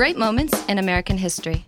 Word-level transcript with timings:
Great 0.00 0.16
Moments 0.16 0.64
in 0.66 0.78
American 0.78 1.18
History. 1.18 1.62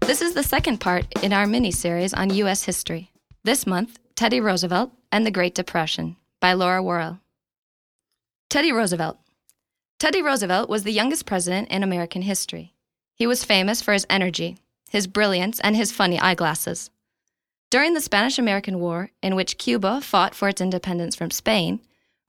This 0.00 0.22
is 0.22 0.32
the 0.32 0.42
second 0.42 0.78
part 0.78 1.04
in 1.22 1.34
our 1.34 1.46
mini 1.46 1.70
series 1.70 2.14
on 2.14 2.32
U.S. 2.32 2.64
history. 2.64 3.10
This 3.44 3.66
month, 3.66 3.98
Teddy 4.16 4.40
Roosevelt 4.40 4.90
and 5.12 5.26
the 5.26 5.30
Great 5.30 5.54
Depression 5.54 6.16
by 6.40 6.54
Laura 6.54 6.82
Worrell. 6.82 7.20
Teddy 8.48 8.72
Roosevelt. 8.72 9.18
Teddy 9.98 10.22
Roosevelt 10.22 10.70
was 10.70 10.84
the 10.84 10.94
youngest 10.94 11.26
president 11.26 11.68
in 11.68 11.82
American 11.82 12.22
history. 12.22 12.72
He 13.14 13.26
was 13.26 13.44
famous 13.44 13.82
for 13.82 13.92
his 13.92 14.06
energy, 14.08 14.56
his 14.88 15.06
brilliance, 15.06 15.60
and 15.60 15.76
his 15.76 15.92
funny 15.92 16.18
eyeglasses. 16.18 16.88
During 17.70 17.92
the 17.92 18.00
Spanish 18.00 18.38
American 18.38 18.80
War, 18.80 19.10
in 19.22 19.36
which 19.36 19.58
Cuba 19.58 20.00
fought 20.00 20.34
for 20.34 20.48
its 20.48 20.62
independence 20.62 21.16
from 21.16 21.30
Spain, 21.30 21.80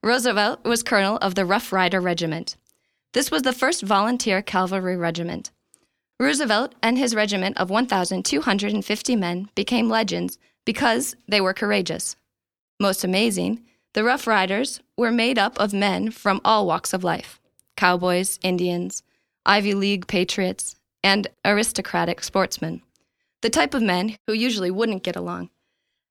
Roosevelt 0.04 0.66
was 0.66 0.84
colonel 0.84 1.16
of 1.20 1.36
the 1.36 1.46
Rough 1.46 1.72
Rider 1.72 2.02
Regiment. 2.02 2.58
This 3.14 3.30
was 3.30 3.42
the 3.42 3.54
first 3.54 3.82
volunteer 3.82 4.42
cavalry 4.42 4.96
regiment. 4.96 5.52
Roosevelt 6.20 6.76
and 6.82 6.98
his 6.98 7.16
regiment 7.16 7.58
of 7.58 7.70
1,250 7.70 9.16
men 9.16 9.50
became 9.56 9.90
legends 9.90 10.38
because 10.66 11.16
they 11.28 11.42
were 11.42 11.54
courageous. 11.54 12.16
Most 12.80 13.04
amazing, 13.04 13.64
the 13.94 14.04
Rough 14.04 14.28
Riders 14.28 14.80
were 14.96 15.12
made 15.12 15.38
up 15.38 15.60
of 15.60 15.74
men 15.74 16.12
from 16.12 16.40
all 16.46 16.66
walks 16.66 16.94
of 16.94 17.04
life 17.04 17.40
cowboys, 17.76 18.38
Indians, 18.44 19.02
Ivy 19.44 19.74
League 19.74 20.06
patriots, 20.06 20.76
and 21.04 21.28
aristocratic 21.44 22.24
sportsmen. 22.24 22.84
The 23.42 23.50
type 23.50 23.74
of 23.74 23.82
men 23.82 24.18
who 24.28 24.34
usually 24.34 24.70
wouldn't 24.70 25.02
get 25.02 25.16
along, 25.16 25.50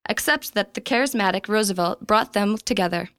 except 0.09 0.53
that 0.53 0.73
the 0.73 0.81
charismatic 0.81 1.47
Roosevelt 1.47 2.05
brought 2.05 2.33
them 2.33 2.57
together. 2.57 3.09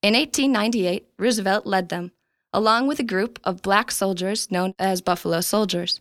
In 0.00 0.14
1898, 0.14 1.08
Roosevelt 1.18 1.66
led 1.66 1.88
them, 1.88 2.12
along 2.56 2.86
with 2.86 2.98
a 2.98 3.04
group 3.04 3.38
of 3.44 3.60
black 3.60 3.90
soldiers 3.90 4.50
known 4.50 4.72
as 4.78 5.02
Buffalo 5.02 5.42
Soldiers, 5.42 6.00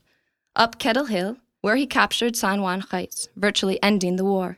up 0.56 0.80
Kettle 0.80 1.08
Hill, 1.08 1.36
where 1.60 1.76
he 1.76 1.86
captured 1.86 2.38
San 2.38 2.62
Juan 2.62 2.80
Heights, 2.80 3.28
virtually 3.36 3.78
ending 3.84 4.16
the 4.16 4.24
war. 4.24 4.58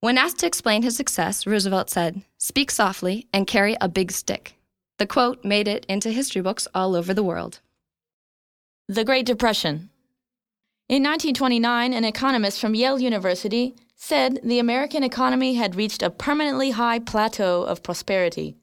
When 0.00 0.16
asked 0.16 0.38
to 0.38 0.46
explain 0.46 0.82
his 0.82 0.96
success, 0.96 1.46
Roosevelt 1.46 1.90
said, 1.90 2.22
Speak 2.38 2.70
softly 2.70 3.26
and 3.30 3.46
carry 3.46 3.76
a 3.78 3.90
big 3.90 4.10
stick. 4.10 4.54
The 4.98 5.06
quote 5.06 5.44
made 5.44 5.68
it 5.68 5.84
into 5.86 6.10
history 6.10 6.40
books 6.40 6.66
all 6.74 6.96
over 6.96 7.12
the 7.12 7.22
world. 7.22 7.60
The 8.88 9.04
Great 9.04 9.26
Depression. 9.26 9.90
In 10.88 11.02
1929, 11.02 11.92
an 11.92 12.04
economist 12.04 12.58
from 12.58 12.74
Yale 12.74 12.98
University 12.98 13.74
said 13.96 14.40
the 14.42 14.60
American 14.60 15.02
economy 15.02 15.56
had 15.56 15.76
reached 15.76 16.02
a 16.02 16.08
permanently 16.08 16.70
high 16.70 17.00
plateau 17.00 17.64
of 17.64 17.82
prosperity. 17.82 18.56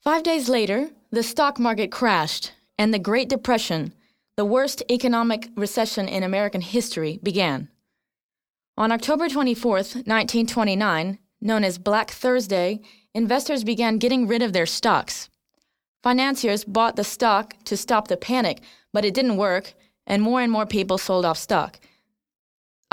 Five 0.00 0.22
days 0.22 0.48
later, 0.48 0.90
the 1.12 1.22
stock 1.24 1.58
market 1.58 1.90
crashed, 1.90 2.52
and 2.78 2.94
the 2.94 2.98
Great 2.98 3.28
Depression, 3.28 3.92
the 4.36 4.44
worst 4.44 4.82
economic 4.88 5.48
recession 5.56 6.06
in 6.06 6.22
American 6.22 6.60
history, 6.60 7.18
began. 7.22 7.68
On 8.76 8.92
October 8.92 9.28
24, 9.28 9.72
1929, 9.72 11.18
known 11.40 11.64
as 11.64 11.78
Black 11.78 12.10
Thursday, 12.10 12.80
investors 13.12 13.64
began 13.64 13.98
getting 13.98 14.28
rid 14.28 14.40
of 14.40 14.52
their 14.52 14.66
stocks. 14.66 15.28
Financiers 16.02 16.64
bought 16.64 16.94
the 16.94 17.04
stock 17.04 17.54
to 17.64 17.76
stop 17.76 18.06
the 18.06 18.16
panic, 18.16 18.62
but 18.92 19.04
it 19.04 19.12
didn't 19.12 19.36
work, 19.36 19.74
and 20.06 20.22
more 20.22 20.40
and 20.40 20.52
more 20.52 20.64
people 20.64 20.96
sold 20.96 21.24
off 21.24 21.38
stock. 21.38 21.80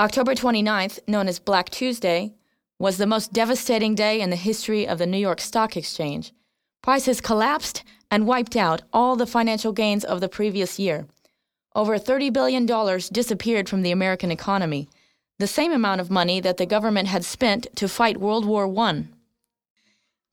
October 0.00 0.34
29th, 0.34 0.98
known 1.06 1.28
as 1.28 1.38
Black 1.38 1.70
Tuesday, 1.70 2.34
was 2.80 2.98
the 2.98 3.06
most 3.06 3.32
devastating 3.32 3.94
day 3.94 4.20
in 4.20 4.30
the 4.30 4.36
history 4.36 4.86
of 4.86 4.98
the 4.98 5.06
New 5.06 5.18
York 5.18 5.40
Stock 5.40 5.76
Exchange. 5.76 6.32
Prices 6.82 7.20
collapsed 7.20 7.84
and 8.10 8.26
wiped 8.26 8.56
out 8.56 8.82
all 8.92 9.16
the 9.16 9.26
financial 9.26 9.72
gains 9.72 10.04
of 10.04 10.20
the 10.20 10.28
previous 10.28 10.78
year. 10.78 11.06
Over 11.74 11.98
$30 11.98 12.32
billion 12.32 12.66
disappeared 13.12 13.68
from 13.68 13.82
the 13.82 13.90
American 13.90 14.30
economy, 14.30 14.88
the 15.38 15.46
same 15.46 15.72
amount 15.72 16.00
of 16.00 16.10
money 16.10 16.40
that 16.40 16.56
the 16.56 16.66
government 16.66 17.08
had 17.08 17.24
spent 17.24 17.66
to 17.76 17.88
fight 17.88 18.16
World 18.16 18.44
War 18.44 18.66
I. 18.78 19.04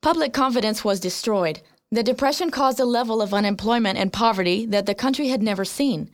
Public 0.02 0.32
confidence 0.32 0.84
was 0.84 1.00
destroyed. 1.00 1.60
The 1.90 2.02
Depression 2.02 2.50
caused 2.50 2.80
a 2.80 2.84
level 2.84 3.22
of 3.22 3.34
unemployment 3.34 3.98
and 3.98 4.12
poverty 4.12 4.66
that 4.66 4.86
the 4.86 4.94
country 4.94 5.28
had 5.28 5.42
never 5.42 5.64
seen. 5.64 6.10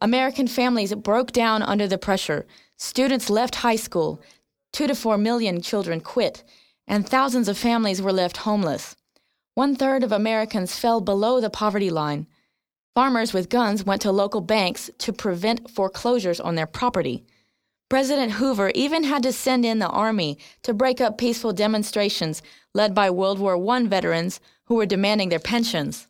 American 0.00 0.46
families 0.46 0.94
broke 0.94 1.32
down 1.32 1.62
under 1.62 1.88
the 1.88 1.98
pressure. 1.98 2.46
Students 2.76 3.30
left 3.30 3.56
high 3.56 3.76
school. 3.76 4.20
Two 4.72 4.86
to 4.86 4.94
four 4.94 5.16
million 5.16 5.60
children 5.62 6.00
quit, 6.00 6.44
and 6.86 7.08
thousands 7.08 7.48
of 7.48 7.56
families 7.56 8.02
were 8.02 8.12
left 8.12 8.38
homeless. 8.38 8.94
One 9.56 9.74
third 9.74 10.04
of 10.04 10.12
Americans 10.12 10.78
fell 10.78 11.00
below 11.00 11.40
the 11.40 11.48
poverty 11.48 11.88
line. 11.88 12.26
Farmers 12.94 13.32
with 13.32 13.48
guns 13.48 13.86
went 13.86 14.02
to 14.02 14.12
local 14.12 14.42
banks 14.42 14.90
to 14.98 15.14
prevent 15.14 15.70
foreclosures 15.70 16.38
on 16.40 16.56
their 16.56 16.66
property. 16.66 17.24
President 17.88 18.32
Hoover 18.32 18.70
even 18.74 19.04
had 19.04 19.22
to 19.22 19.32
send 19.32 19.64
in 19.64 19.78
the 19.78 19.88
army 19.88 20.36
to 20.60 20.74
break 20.74 21.00
up 21.00 21.16
peaceful 21.16 21.54
demonstrations 21.54 22.42
led 22.74 22.94
by 22.94 23.08
World 23.08 23.38
War 23.38 23.56
I 23.74 23.84
veterans 23.84 24.40
who 24.66 24.74
were 24.74 24.84
demanding 24.84 25.30
their 25.30 25.38
pensions. 25.38 26.06